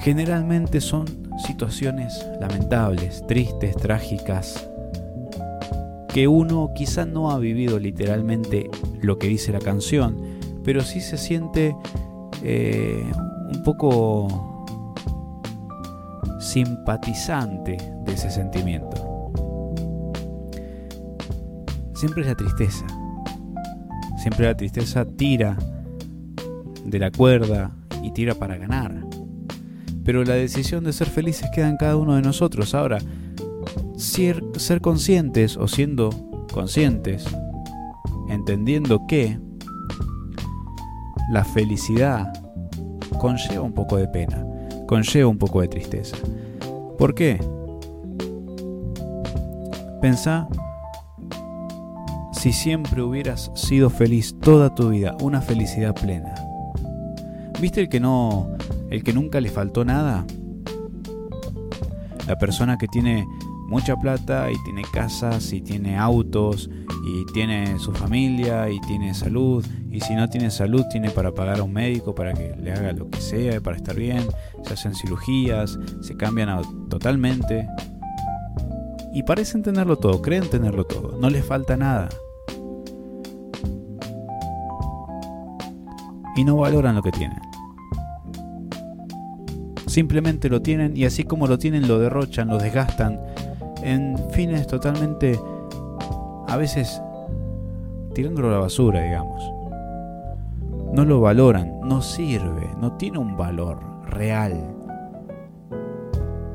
Generalmente 0.00 0.80
son 0.80 1.06
situaciones 1.38 2.26
lamentables, 2.40 3.26
tristes, 3.26 3.76
trágicas, 3.76 4.68
que 6.08 6.28
uno 6.28 6.72
quizá 6.74 7.04
no 7.04 7.30
ha 7.30 7.38
vivido 7.38 7.78
literalmente 7.78 8.70
lo 9.00 9.18
que 9.18 9.26
dice 9.26 9.52
la 9.52 9.58
canción, 9.58 10.35
pero 10.66 10.82
sí 10.82 11.00
se 11.00 11.16
siente 11.16 11.76
eh, 12.42 13.08
un 13.54 13.62
poco 13.62 14.66
simpatizante 16.40 17.76
de 18.04 18.12
ese 18.12 18.32
sentimiento. 18.32 19.30
Siempre 21.94 22.22
es 22.22 22.26
la 22.26 22.34
tristeza. 22.34 22.84
Siempre 24.18 24.46
la 24.46 24.56
tristeza 24.56 25.04
tira 25.04 25.56
de 26.84 26.98
la 26.98 27.12
cuerda 27.12 27.70
y 28.02 28.10
tira 28.10 28.34
para 28.34 28.56
ganar. 28.56 28.92
Pero 30.04 30.24
la 30.24 30.34
decisión 30.34 30.82
de 30.82 30.92
ser 30.92 31.08
felices 31.08 31.48
queda 31.54 31.68
en 31.68 31.76
cada 31.76 31.96
uno 31.96 32.16
de 32.16 32.22
nosotros. 32.22 32.74
Ahora, 32.74 32.98
ser, 33.96 34.42
ser 34.56 34.80
conscientes 34.80 35.56
o 35.56 35.68
siendo 35.68 36.10
conscientes, 36.52 37.24
entendiendo 38.28 39.06
que 39.06 39.45
la 41.28 41.44
felicidad 41.44 42.32
conlleva 43.18 43.62
un 43.62 43.72
poco 43.72 43.96
de 43.96 44.08
pena, 44.08 44.44
conlleva 44.86 45.28
un 45.28 45.38
poco 45.38 45.60
de 45.60 45.68
tristeza. 45.68 46.16
¿Por 46.98 47.14
qué? 47.14 47.38
Pensá 50.00 50.48
si 52.32 52.52
siempre 52.52 53.02
hubieras 53.02 53.50
sido 53.54 53.90
feliz 53.90 54.36
toda 54.40 54.74
tu 54.74 54.90
vida, 54.90 55.16
una 55.20 55.40
felicidad 55.40 55.94
plena. 55.94 56.34
¿Viste 57.60 57.80
el 57.80 57.88
que 57.88 58.00
no 58.00 58.50
el 58.90 59.02
que 59.02 59.12
nunca 59.12 59.40
le 59.40 59.48
faltó 59.48 59.84
nada? 59.84 60.24
La 62.28 62.38
persona 62.38 62.76
que 62.76 62.86
tiene 62.88 63.26
mucha 63.66 63.96
plata 63.96 64.50
y 64.50 64.62
tiene 64.64 64.82
casas 64.92 65.52
y 65.52 65.60
tiene 65.60 65.98
autos 65.98 66.70
y 67.04 67.32
tiene 67.32 67.78
su 67.78 67.92
familia 67.92 68.70
y 68.70 68.80
tiene 68.80 69.12
salud. 69.14 69.64
Y 69.90 70.00
si 70.00 70.14
no 70.14 70.28
tiene 70.28 70.50
salud 70.50 70.84
tiene 70.90 71.10
para 71.10 71.32
pagar 71.32 71.60
a 71.60 71.62
un 71.62 71.72
médico 71.72 72.14
para 72.14 72.32
que 72.32 72.54
le 72.56 72.72
haga 72.72 72.92
lo 72.92 73.10
que 73.10 73.20
sea 73.20 73.60
para 73.60 73.76
estar 73.76 73.96
bien, 73.96 74.24
se 74.62 74.74
hacen 74.74 74.94
cirugías, 74.94 75.78
se 76.00 76.16
cambian 76.16 76.88
totalmente. 76.88 77.68
Y 79.12 79.22
parecen 79.22 79.62
tenerlo 79.62 79.96
todo, 79.96 80.20
creen 80.20 80.48
tenerlo 80.48 80.84
todo, 80.84 81.18
no 81.18 81.30
les 81.30 81.44
falta 81.44 81.76
nada. 81.76 82.08
Y 86.36 86.44
no 86.44 86.56
valoran 86.56 86.94
lo 86.94 87.02
que 87.02 87.12
tienen. 87.12 87.40
Simplemente 89.86 90.50
lo 90.50 90.60
tienen 90.60 90.94
y 90.94 91.06
así 91.06 91.24
como 91.24 91.46
lo 91.46 91.56
tienen 91.56 91.88
lo 91.88 91.98
derrochan, 91.98 92.48
lo 92.48 92.58
desgastan 92.58 93.18
en 93.86 94.18
fines 94.32 94.66
totalmente, 94.66 95.38
a 96.48 96.56
veces, 96.56 97.00
tirándolo 98.14 98.48
a 98.48 98.52
la 98.52 98.58
basura, 98.58 99.00
digamos. 99.02 99.40
No 100.92 101.04
lo 101.04 101.20
valoran, 101.20 101.80
no 101.84 102.02
sirve, 102.02 102.68
no 102.80 102.96
tiene 102.96 103.18
un 103.18 103.36
valor 103.36 103.78
real. 104.06 104.74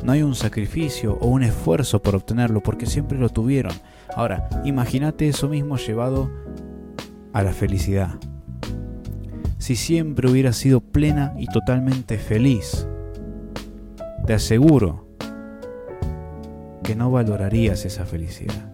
No 0.03 0.11
hay 0.11 0.23
un 0.23 0.35
sacrificio 0.35 1.17
o 1.21 1.27
un 1.27 1.43
esfuerzo 1.43 2.01
por 2.01 2.15
obtenerlo 2.15 2.61
porque 2.61 2.85
siempre 2.85 3.17
lo 3.17 3.29
tuvieron. 3.29 3.73
Ahora, 4.13 4.49
imagínate 4.65 5.29
eso 5.29 5.47
mismo 5.47 5.77
llevado 5.77 6.29
a 7.31 7.43
la 7.43 7.53
felicidad. 7.53 8.15
Si 9.57 9.77
siempre 9.77 10.29
hubiera 10.29 10.51
sido 10.51 10.81
plena 10.81 11.33
y 11.37 11.45
totalmente 11.47 12.17
feliz, 12.17 12.87
te 14.25 14.33
aseguro 14.33 15.10
que 16.83 16.95
no 16.95 17.11
valorarías 17.11 17.85
esa 17.85 18.05
felicidad. 18.05 18.69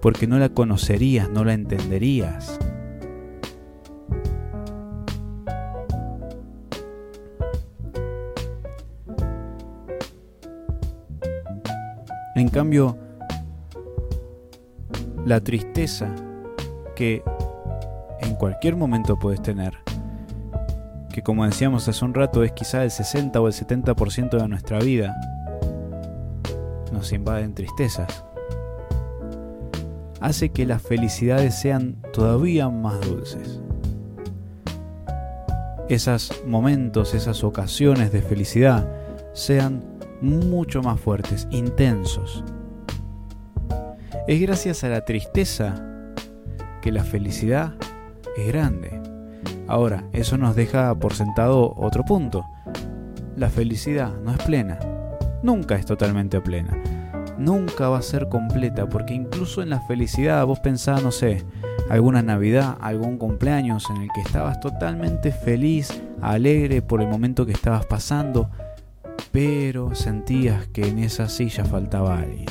Porque 0.00 0.26
no 0.26 0.38
la 0.38 0.48
conocerías, 0.48 1.30
no 1.30 1.44
la 1.44 1.54
entenderías. 1.54 2.58
En 12.34 12.48
cambio, 12.48 12.96
la 15.24 15.40
tristeza 15.40 16.14
que 16.96 17.22
en 18.20 18.34
cualquier 18.34 18.74
momento 18.74 19.18
puedes 19.18 19.42
tener, 19.42 19.74
que 21.12 21.22
como 21.22 21.44
decíamos 21.44 21.88
hace 21.88 22.04
un 22.04 22.14
rato 22.14 22.42
es 22.42 22.52
quizá 22.52 22.82
el 22.82 22.90
60 22.90 23.40
o 23.40 23.46
el 23.46 23.52
70% 23.52 24.40
de 24.40 24.48
nuestra 24.48 24.78
vida, 24.80 25.14
nos 27.02 27.12
invaden 27.12 27.52
tristezas, 27.52 28.24
hace 30.20 30.50
que 30.50 30.64
las 30.64 30.80
felicidades 30.82 31.58
sean 31.58 31.96
todavía 32.12 32.68
más 32.68 33.00
dulces. 33.00 33.60
Esos 35.88 36.44
momentos, 36.46 37.12
esas 37.14 37.42
ocasiones 37.42 38.12
de 38.12 38.22
felicidad 38.22 38.88
sean 39.32 39.82
mucho 40.20 40.80
más 40.80 41.00
fuertes, 41.00 41.48
intensos. 41.50 42.44
Es 44.28 44.40
gracias 44.40 44.84
a 44.84 44.88
la 44.88 45.04
tristeza 45.04 45.74
que 46.82 46.92
la 46.92 47.02
felicidad 47.02 47.74
es 48.36 48.46
grande. 48.46 49.02
Ahora, 49.66 50.04
eso 50.12 50.38
nos 50.38 50.54
deja 50.54 50.94
por 50.94 51.14
sentado 51.14 51.74
otro 51.76 52.04
punto. 52.04 52.44
La 53.34 53.50
felicidad 53.50 54.14
no 54.22 54.30
es 54.30 54.38
plena 54.44 54.78
nunca 55.42 55.74
es 55.74 55.84
totalmente 55.84 56.40
plena. 56.40 56.76
Nunca 57.38 57.88
va 57.88 57.98
a 57.98 58.02
ser 58.02 58.28
completa, 58.28 58.88
porque 58.88 59.14
incluso 59.14 59.62
en 59.62 59.70
la 59.70 59.80
felicidad 59.80 60.44
vos 60.46 60.60
pensás, 60.60 61.02
no 61.02 61.10
sé, 61.10 61.44
alguna 61.90 62.22
Navidad, 62.22 62.76
algún 62.80 63.18
cumpleaños 63.18 63.88
en 63.90 64.02
el 64.02 64.08
que 64.14 64.20
estabas 64.20 64.60
totalmente 64.60 65.32
feliz, 65.32 66.02
alegre 66.20 66.82
por 66.82 67.00
el 67.02 67.08
momento 67.08 67.46
que 67.46 67.52
estabas 67.52 67.86
pasando, 67.86 68.50
pero 69.30 69.94
sentías 69.94 70.66
que 70.68 70.86
en 70.86 70.98
esa 70.98 71.28
silla 71.28 71.64
faltaba 71.64 72.18
alguien. 72.18 72.46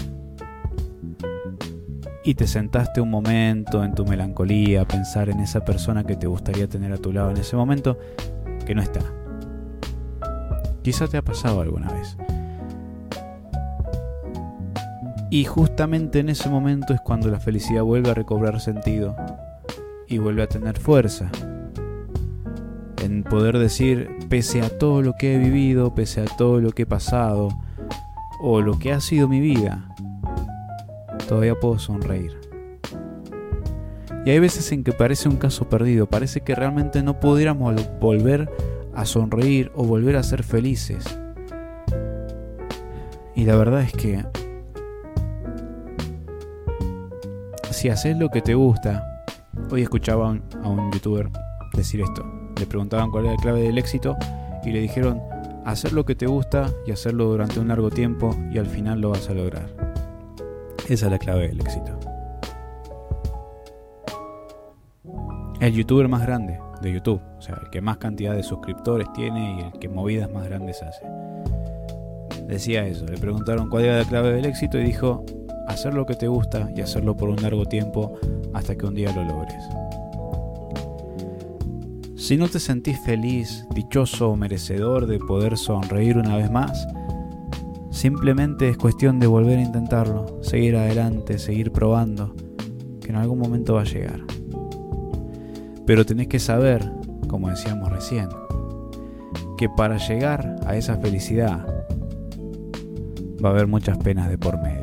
Y 2.23 2.35
te 2.35 2.47
sentaste 2.47 3.01
un 3.01 3.09
momento 3.09 3.83
en 3.83 3.95
tu 3.95 4.05
melancolía 4.05 4.81
a 4.81 4.87
pensar 4.87 5.29
en 5.29 5.39
esa 5.39 5.65
persona 5.65 6.03
que 6.03 6.15
te 6.15 6.27
gustaría 6.27 6.67
tener 6.67 6.91
a 6.93 6.97
tu 6.97 7.11
lado 7.11 7.31
en 7.31 7.37
ese 7.37 7.55
momento 7.55 7.97
que 8.65 8.75
no 8.75 8.81
está. 8.81 9.01
Quizá 10.83 11.07
te 11.07 11.17
ha 11.17 11.23
pasado 11.23 11.61
alguna 11.61 11.91
vez. 11.91 12.17
Y 15.31 15.45
justamente 15.45 16.19
en 16.19 16.27
ese 16.27 16.49
momento 16.49 16.93
es 16.93 16.99
cuando 16.99 17.29
la 17.29 17.39
felicidad 17.39 17.83
vuelve 17.83 18.11
a 18.11 18.13
recobrar 18.13 18.59
sentido 18.59 19.15
y 20.05 20.17
vuelve 20.17 20.43
a 20.43 20.47
tener 20.47 20.77
fuerza. 20.77 21.31
En 23.01 23.23
poder 23.23 23.57
decir, 23.57 24.09
pese 24.27 24.61
a 24.61 24.77
todo 24.77 25.01
lo 25.01 25.13
que 25.13 25.33
he 25.33 25.37
vivido, 25.37 25.95
pese 25.95 26.19
a 26.19 26.25
todo 26.25 26.59
lo 26.59 26.71
que 26.71 26.81
he 26.81 26.85
pasado, 26.85 27.47
o 28.41 28.59
lo 28.59 28.77
que 28.77 28.91
ha 28.91 28.99
sido 28.99 29.29
mi 29.29 29.39
vida, 29.39 29.95
todavía 31.29 31.55
puedo 31.55 31.79
sonreír. 31.79 32.37
Y 34.25 34.31
hay 34.31 34.39
veces 34.39 34.69
en 34.73 34.83
que 34.83 34.91
parece 34.91 35.29
un 35.29 35.37
caso 35.37 35.69
perdido, 35.69 36.07
parece 36.07 36.41
que 36.41 36.55
realmente 36.55 37.03
no 37.03 37.21
pudiéramos 37.21 37.73
volver 38.01 38.51
a 38.93 39.05
sonreír 39.05 39.71
o 39.75 39.85
volver 39.85 40.17
a 40.17 40.23
ser 40.23 40.43
felices. 40.43 41.05
Y 43.33 43.45
la 43.45 43.55
verdad 43.55 43.83
es 43.83 43.93
que 43.93 44.25
si 47.81 47.89
haces 47.89 48.15
lo 48.15 48.29
que 48.29 48.43
te 48.43 48.53
gusta, 48.53 49.23
hoy 49.71 49.81
escuchaba 49.81 50.27
a 50.27 50.67
un 50.69 50.91
youtuber 50.91 51.27
decir 51.73 52.01
esto, 52.01 52.23
le 52.59 52.67
preguntaban 52.67 53.09
cuál 53.09 53.25
era 53.25 53.33
la 53.33 53.41
clave 53.41 53.63
del 53.63 53.79
éxito 53.79 54.15
y 54.63 54.69
le 54.69 54.81
dijeron 54.81 55.19
hacer 55.65 55.91
lo 55.91 56.05
que 56.05 56.13
te 56.13 56.27
gusta 56.27 56.69
y 56.85 56.91
hacerlo 56.91 57.25
durante 57.25 57.59
un 57.59 57.69
largo 57.69 57.89
tiempo 57.89 58.37
y 58.51 58.59
al 58.59 58.67
final 58.67 59.01
lo 59.01 59.09
vas 59.09 59.27
a 59.31 59.33
lograr. 59.33 59.65
Esa 60.87 61.07
es 61.07 61.11
la 61.11 61.17
clave 61.17 61.47
del 61.47 61.59
éxito. 61.59 61.97
El 65.59 65.73
youtuber 65.73 66.07
más 66.07 66.21
grande 66.21 66.59
de 66.83 66.93
YouTube, 66.93 67.19
o 67.39 67.41
sea, 67.41 67.55
el 67.63 67.71
que 67.71 67.81
más 67.81 67.97
cantidad 67.97 68.35
de 68.35 68.43
suscriptores 68.43 69.11
tiene 69.13 69.55
y 69.55 69.61
el 69.61 69.79
que 69.79 69.89
movidas 69.89 70.31
más 70.31 70.47
grandes 70.47 70.83
hace. 70.83 71.03
Decía 72.47 72.85
eso, 72.85 73.07
le 73.07 73.17
preguntaron 73.17 73.71
cuál 73.71 73.85
era 73.85 73.97
la 73.97 74.05
clave 74.05 74.33
del 74.33 74.45
éxito 74.45 74.77
y 74.77 74.83
dijo, 74.83 75.25
hacer 75.71 75.93
lo 75.93 76.05
que 76.05 76.15
te 76.15 76.27
gusta 76.27 76.69
y 76.75 76.81
hacerlo 76.81 77.15
por 77.15 77.29
un 77.29 77.41
largo 77.41 77.65
tiempo 77.65 78.13
hasta 78.53 78.75
que 78.75 78.85
un 78.85 78.95
día 78.95 79.11
lo 79.13 79.23
logres. 79.23 79.63
Si 82.15 82.37
no 82.37 82.47
te 82.47 82.59
sentís 82.59 82.99
feliz, 82.99 83.65
dichoso 83.73 84.29
o 84.29 84.35
merecedor 84.35 85.07
de 85.07 85.19
poder 85.19 85.57
sonreír 85.57 86.17
una 86.17 86.37
vez 86.37 86.51
más, 86.51 86.87
simplemente 87.89 88.69
es 88.69 88.77
cuestión 88.77 89.19
de 89.19 89.27
volver 89.27 89.57
a 89.57 89.63
intentarlo, 89.63 90.41
seguir 90.41 90.77
adelante, 90.77 91.39
seguir 91.39 91.71
probando, 91.71 92.35
que 93.01 93.09
en 93.09 93.15
algún 93.15 93.39
momento 93.39 93.73
va 93.73 93.81
a 93.81 93.85
llegar. 93.85 94.21
Pero 95.85 96.05
tenés 96.05 96.27
que 96.27 96.39
saber, 96.39 96.89
como 97.27 97.49
decíamos 97.49 97.91
recién, 97.91 98.29
que 99.57 99.67
para 99.67 99.97
llegar 99.97 100.55
a 100.65 100.75
esa 100.75 100.97
felicidad 100.97 101.65
va 103.43 103.49
a 103.49 103.51
haber 103.51 103.67
muchas 103.67 103.97
penas 103.97 104.29
de 104.29 104.37
por 104.37 104.61
medio. 104.61 104.80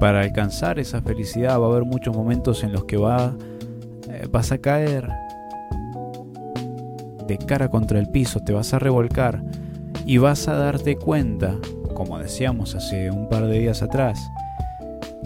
Para 0.00 0.22
alcanzar 0.22 0.78
esa 0.78 1.02
felicidad 1.02 1.60
va 1.60 1.66
a 1.66 1.68
haber 1.68 1.84
muchos 1.84 2.16
momentos 2.16 2.64
en 2.64 2.72
los 2.72 2.84
que 2.86 2.96
va, 2.96 3.36
eh, 4.08 4.26
vas 4.30 4.50
a 4.50 4.56
caer, 4.56 5.06
de 7.26 7.36
cara 7.36 7.68
contra 7.68 7.98
el 7.98 8.08
piso, 8.08 8.40
te 8.40 8.54
vas 8.54 8.72
a 8.72 8.78
revolcar 8.78 9.44
y 10.06 10.16
vas 10.16 10.48
a 10.48 10.54
darte 10.54 10.96
cuenta, 10.96 11.54
como 11.94 12.18
decíamos 12.18 12.74
hace 12.74 13.10
un 13.10 13.28
par 13.28 13.46
de 13.46 13.60
días 13.60 13.82
atrás, 13.82 14.18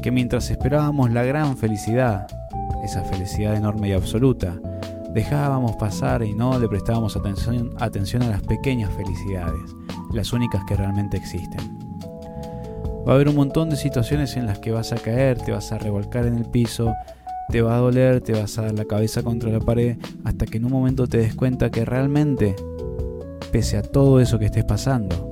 que 0.02 0.10
mientras 0.10 0.50
esperábamos 0.50 1.12
la 1.12 1.22
gran 1.22 1.56
felicidad, 1.56 2.26
esa 2.84 3.04
felicidad 3.04 3.54
enorme 3.54 3.90
y 3.90 3.92
absoluta, 3.92 4.56
dejábamos 5.14 5.76
pasar 5.76 6.24
y 6.24 6.34
no 6.34 6.58
le 6.58 6.68
prestábamos 6.68 7.16
atención, 7.16 7.70
atención 7.78 8.24
a 8.24 8.28
las 8.28 8.42
pequeñas 8.42 8.92
felicidades, 8.92 9.70
las 10.12 10.32
únicas 10.32 10.64
que 10.66 10.74
realmente 10.74 11.16
existen. 11.16 11.83
Va 13.06 13.12
a 13.12 13.14
haber 13.16 13.28
un 13.28 13.36
montón 13.36 13.68
de 13.68 13.76
situaciones 13.76 14.36
en 14.36 14.46
las 14.46 14.58
que 14.58 14.70
vas 14.70 14.92
a 14.92 14.96
caer, 14.96 15.38
te 15.38 15.52
vas 15.52 15.72
a 15.72 15.78
revolcar 15.78 16.26
en 16.26 16.36
el 16.36 16.46
piso, 16.46 16.94
te 17.50 17.60
va 17.60 17.76
a 17.76 17.80
doler, 17.80 18.22
te 18.22 18.32
vas 18.32 18.56
a 18.56 18.62
dar 18.62 18.72
la 18.72 18.86
cabeza 18.86 19.22
contra 19.22 19.50
la 19.50 19.60
pared, 19.60 19.98
hasta 20.24 20.46
que 20.46 20.56
en 20.56 20.64
un 20.64 20.72
momento 20.72 21.06
te 21.06 21.18
des 21.18 21.34
cuenta 21.34 21.70
que 21.70 21.84
realmente, 21.84 22.56
pese 23.52 23.76
a 23.76 23.82
todo 23.82 24.20
eso 24.20 24.38
que 24.38 24.46
estés 24.46 24.64
pasando, 24.64 25.28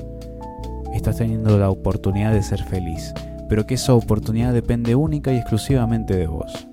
estás 0.92 1.16
teniendo 1.16 1.58
la 1.58 1.70
oportunidad 1.70 2.32
de 2.32 2.42
ser 2.42 2.62
feliz, 2.62 3.14
pero 3.48 3.66
que 3.66 3.74
esa 3.74 3.94
oportunidad 3.94 4.52
depende 4.52 4.94
única 4.94 5.32
y 5.32 5.38
exclusivamente 5.38 6.14
de 6.14 6.26
vos. 6.26 6.68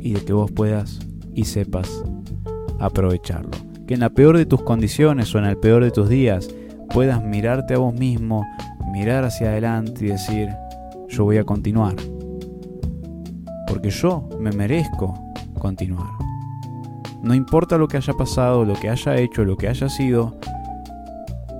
Y 0.00 0.14
de 0.14 0.24
que 0.24 0.32
vos 0.32 0.50
puedas 0.50 0.98
y 1.32 1.44
sepas 1.44 1.88
aprovecharlo. 2.78 3.52
Que 3.86 3.94
en 3.94 4.00
la 4.00 4.10
peor 4.10 4.36
de 4.36 4.46
tus 4.46 4.62
condiciones 4.62 5.34
o 5.34 5.38
en 5.38 5.44
el 5.44 5.56
peor 5.56 5.84
de 5.84 5.90
tus 5.90 6.08
días 6.08 6.48
puedas 6.94 7.22
mirarte 7.22 7.74
a 7.74 7.78
vos 7.78 7.92
mismo, 7.92 8.46
mirar 8.90 9.24
hacia 9.24 9.48
adelante 9.48 10.06
y 10.06 10.08
decir, 10.08 10.48
yo 11.08 11.24
voy 11.24 11.36
a 11.36 11.44
continuar 11.44 11.96
porque 13.74 13.90
yo 13.90 14.28
me 14.38 14.52
merezco 14.52 15.12
continuar. 15.58 16.12
No 17.22 17.34
importa 17.34 17.76
lo 17.76 17.88
que 17.88 17.96
haya 17.96 18.12
pasado, 18.14 18.64
lo 18.64 18.74
que 18.74 18.88
haya 18.88 19.16
hecho, 19.16 19.44
lo 19.44 19.56
que 19.56 19.68
haya 19.68 19.88
sido, 19.88 20.38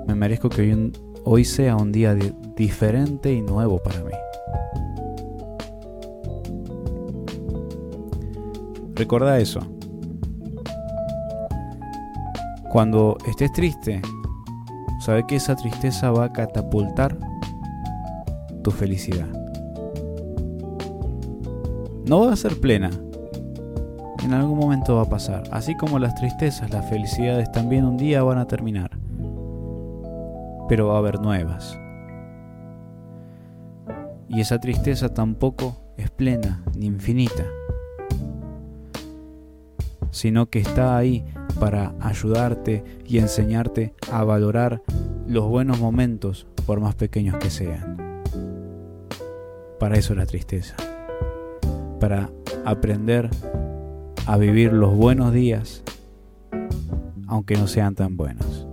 me 0.07 0.14
merezco 0.14 0.49
que 0.49 0.92
hoy, 1.25 1.44
sea 1.44 1.75
un 1.75 1.90
día 1.90 2.14
diferente 2.57 3.33
y 3.33 3.42
nuevo 3.42 3.83
para 3.83 4.01
mí. 4.05 4.12
Recuerda 8.94 9.38
eso. 9.40 9.59
Cuando 12.70 13.16
estés 13.27 13.53
triste, 13.53 14.01
sabe 15.05 15.27
que 15.27 15.37
esa 15.37 15.55
tristeza 15.55 16.11
va 16.11 16.25
a 16.25 16.33
catapultar 16.33 17.17
tu 18.62 18.71
felicidad 18.71 19.29
no 22.07 22.21
va 22.21 22.33
a 22.33 22.37
ser 22.37 22.61
plena. 22.61 22.90
En 24.23 24.33
algún 24.33 24.59
momento 24.59 24.97
va 24.97 25.03
a 25.03 25.09
pasar. 25.09 25.45
Así 25.51 25.77
como 25.77 25.99
las 25.99 26.14
tristezas, 26.14 26.71
las 26.71 26.88
felicidades 26.88 27.51
también 27.53 27.85
un 27.85 27.97
día 27.97 28.23
van 28.23 28.38
a 28.38 28.47
terminar. 28.47 28.90
Pero 30.69 30.88
va 30.88 30.95
a 30.95 30.99
haber 30.99 31.21
nuevas. 31.21 31.79
Y 34.29 34.40
esa 34.40 34.59
tristeza 34.59 35.12
tampoco 35.12 35.77
es 35.97 36.11
plena 36.11 36.62
ni 36.77 36.87
infinita. 36.87 37.45
Sino 40.11 40.47
que 40.47 40.61
está 40.61 40.97
ahí 40.97 41.25
para 41.59 41.95
ayudarte 42.01 42.85
y 43.07 43.19
enseñarte 43.19 43.95
a 44.11 44.25
valorar 44.25 44.83
los 45.27 45.49
buenos 45.49 45.79
momentos 45.79 46.47
por 46.67 46.81
más 46.81 46.95
pequeños 46.95 47.37
que 47.37 47.51
sean. 47.51 48.23
Para 49.79 49.97
eso 49.97 50.14
la 50.14 50.27
tristeza 50.27 50.77
para 52.05 52.31
aprender 52.67 53.31
a 54.27 54.37
vivir 54.37 54.75
los 54.75 54.95
buenos 54.95 55.33
días, 55.33 55.83
aunque 57.27 57.57
no 57.57 57.67
sean 57.67 57.95
tan 57.95 58.19
buenos. 58.19 58.67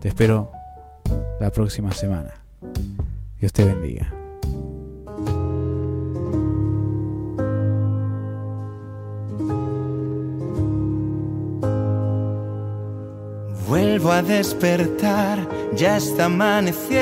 Te 0.00 0.08
espero 0.08 0.52
la 1.40 1.50
próxima 1.50 1.90
semana. 1.92 2.34
Dios 3.40 3.50
te 3.50 3.64
bendiga. 3.64 4.21
Vuelvo 13.92 14.12
a 14.12 14.22
despertar, 14.22 15.46
ya 15.74 15.98
está 15.98 16.24
amaneciendo 16.24 16.96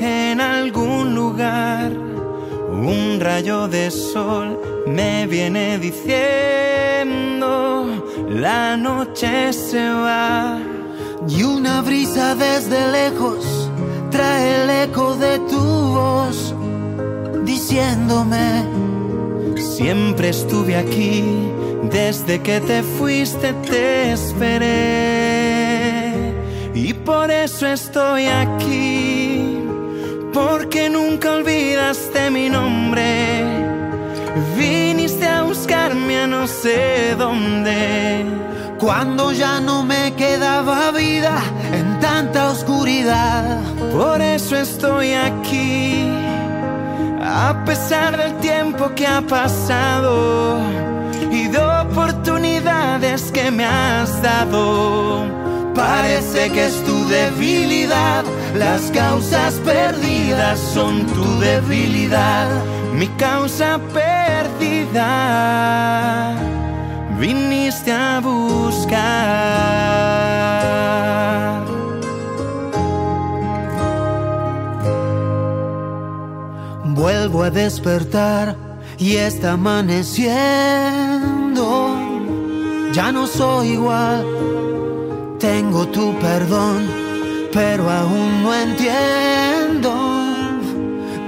en 0.00 0.40
algún 0.40 1.14
lugar. 1.14 1.92
Un 2.72 3.20
rayo 3.20 3.68
de 3.68 3.88
sol 3.92 4.58
me 4.84 5.28
viene 5.28 5.78
diciendo, 5.78 6.16
la 8.28 8.76
noche 8.76 9.52
se 9.52 9.90
va. 9.90 10.58
Y 11.28 11.44
una 11.44 11.80
brisa 11.82 12.34
desde 12.34 12.90
lejos 12.90 13.70
trae 14.10 14.64
el 14.64 14.70
eco 14.90 15.14
de 15.14 15.38
tu 15.38 15.60
voz, 15.60 16.52
diciéndome, 17.44 18.64
siempre 19.54 20.30
estuve 20.30 20.74
aquí, 20.74 21.48
desde 21.84 22.40
que 22.42 22.60
te 22.60 22.82
fuiste 22.82 23.52
te 23.68 24.12
esperé. 24.12 24.88
Y 26.74 26.92
por 26.92 27.30
eso 27.30 27.66
estoy 27.66 28.26
aquí 28.26 29.58
porque 30.32 30.88
nunca 30.90 31.34
olvidaste 31.34 32.30
mi 32.30 32.48
nombre. 32.48 33.44
Viniste 34.56 35.26
a 35.26 35.42
buscarme 35.42 36.18
a 36.18 36.26
no 36.26 36.46
sé 36.46 37.14
dónde. 37.16 38.24
Cuando 38.78 39.32
ya 39.32 39.60
no 39.60 39.82
me 39.82 40.14
quedaba 40.14 40.92
vida 40.92 41.42
en 41.72 41.98
tanta 41.98 42.50
oscuridad. 42.50 43.60
Por 43.92 44.20
eso 44.20 44.56
estoy 44.56 45.12
aquí, 45.12 46.08
a 47.20 47.64
pesar 47.64 48.16
del 48.16 48.34
tiempo 48.36 48.94
que 48.94 49.06
ha 49.06 49.20
pasado 49.22 50.60
oportunidades 51.98 53.32
que 53.32 53.50
me 53.50 53.64
has 53.64 54.22
dado 54.22 55.26
Parece 55.74 56.50
que 56.50 56.66
es 56.66 56.84
tu 56.84 57.08
debilidad, 57.08 58.24
las 58.54 58.90
causas 58.90 59.54
perdidas 59.64 60.58
son 60.58 61.06
tu 61.06 61.38
debilidad, 61.38 62.48
mi 62.92 63.06
causa 63.16 63.78
perdida. 63.94 65.06
Viniste 67.20 67.92
a 67.92 68.18
buscar. 68.20 69.28
vuelvo 76.84 77.44
a 77.44 77.50
despertar 77.50 78.56
y 78.98 79.14
está 79.14 79.52
amaneciendo. 79.52 81.37
Ya 82.92 83.10
no 83.10 83.26
soy 83.26 83.70
igual, 83.70 84.24
tengo 85.40 85.88
tu 85.88 86.16
perdón, 86.20 86.88
pero 87.52 87.90
aún 87.90 88.44
no 88.44 88.54
entiendo 88.54 89.90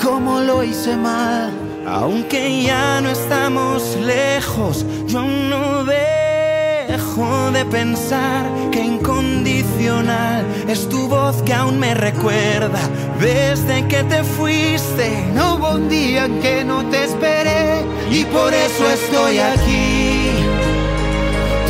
cómo 0.01 0.39
lo 0.39 0.63
hice 0.63 0.97
mal. 0.97 1.51
Aunque 1.85 2.63
ya 2.63 3.01
no 3.01 3.11
estamos 3.11 3.97
lejos, 3.97 4.87
yo 5.09 5.23
no 5.23 5.83
dejo 5.85 7.51
de 7.51 7.65
pensar 7.65 8.47
que 8.71 8.85
incondicional 8.85 10.47
es 10.69 10.89
tu 10.89 11.09
voz 11.09 11.43
que 11.43 11.55
aún 11.55 11.81
me 11.81 11.93
recuerda 11.95 12.79
desde 13.19 13.85
que 13.89 14.05
te 14.05 14.23
fuiste. 14.23 15.25
No 15.35 15.57
hubo 15.57 15.71
un 15.73 15.89
día 15.89 16.29
que 16.41 16.65
no 16.65 16.85
te 16.89 17.05
esperé 17.07 17.85
y 18.13 18.25
por 18.27 18.55
eso 18.55 18.89
estoy 18.89 19.39
aquí. 19.39 19.90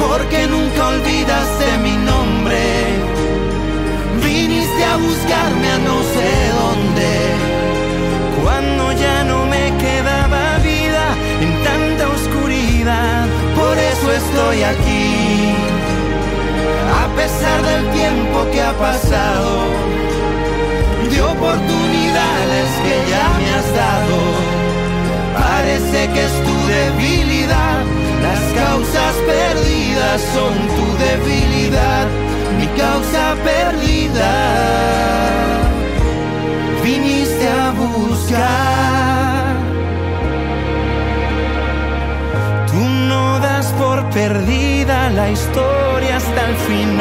Porque 0.08 0.46
nunca 0.46 0.88
olvidaste 0.88 1.66
mi 1.82 1.96
nombre. 2.10 2.60
Viniste 4.24 4.84
a 4.84 4.96
buscarme 4.96 5.68
a 5.76 5.78
no 5.78 5.96
sé 6.14 6.30
dónde. 6.60 7.10
Cuando 8.42 8.92
ya 8.92 9.24
no 9.24 9.46
me 9.46 9.64
quedaba 9.84 10.58
vida 10.58 11.04
en 11.44 11.52
tanta 11.62 12.08
oscuridad, 12.08 13.26
por 13.54 13.76
eso 13.78 14.12
estoy 14.12 14.62
aquí. 14.62 15.54
A 17.02 17.06
pesar 17.16 17.62
del 17.62 17.84
tiempo 17.90 18.36
que 18.52 18.60
ha 18.62 18.72
pasado, 18.72 19.50
de 21.10 21.22
oportunidades 21.22 22.68
que 22.84 22.96
ya 23.12 23.26
me 23.38 23.48
has 23.56 23.68
dado, 23.84 24.18
parece 25.38 26.08
que 26.12 26.24
es 26.24 26.34
tu 26.46 26.56
debilidad. 26.76 28.09
Las 28.30 28.44
causas 28.52 29.14
perdidas 29.26 30.20
son 30.34 30.54
tu 30.76 30.86
debilidad, 31.04 32.06
mi 32.58 32.66
causa 32.80 33.24
perdida. 33.50 34.32
Viniste 36.84 37.48
a 37.48 37.72
buscar. 37.82 39.56
Tú 42.70 42.82
no 43.10 43.40
das 43.40 43.66
por 43.80 43.98
perdida 44.10 45.10
la 45.10 45.30
historia 45.30 46.16
hasta 46.18 46.40
el 46.50 46.56
final. 46.68 47.00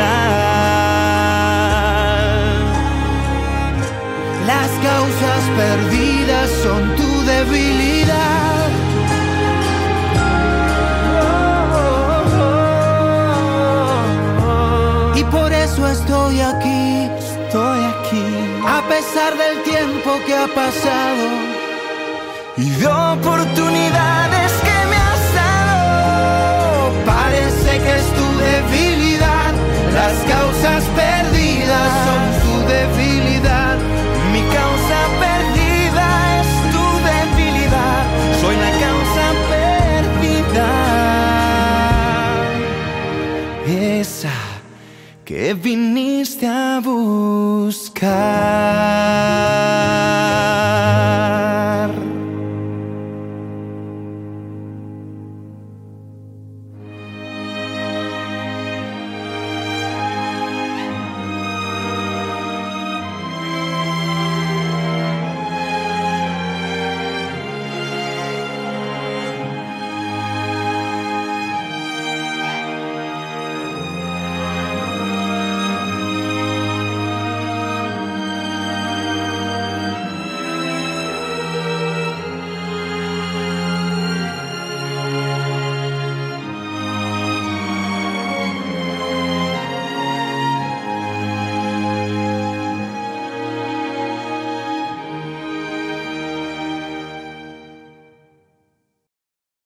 Las 4.48 4.70
causas 4.90 5.42
perdidas 5.62 6.50
son 6.64 6.82
tu 6.96 7.10
debilidad. 7.34 8.39
Pesar 19.00 19.34
del 19.38 19.64
tiempo 19.64 20.20
que 20.26 20.34
ha 20.36 20.48
pasado. 20.48 21.26
y 22.58 22.70
de 22.82 22.88
oportunidades 22.88 24.52
que 24.68 24.78
me 24.92 24.98
has 25.08 25.24
dado. 25.42 26.92
Parece 27.06 27.72
que 27.84 27.92
es 28.02 28.08
tu 28.20 28.28
debilidad. 28.48 29.52
Las 30.00 30.16
causas 30.34 30.82
perdidas 31.04 31.90
son 32.06 32.24
tu 32.44 32.54
debilidad. 32.76 33.78
Mi 34.34 34.42
causa 34.58 35.00
perdida 35.26 36.08
es 36.40 36.50
tu 36.74 36.86
debilidad. 37.12 38.04
Soy 38.42 38.56
la 38.66 38.72
causa 38.86 39.26
perdida. 39.54 40.70
Esa 44.02 44.39
que 45.30 45.54
viniste 45.54 46.48
a 46.48 46.82
buscar. 46.84 48.10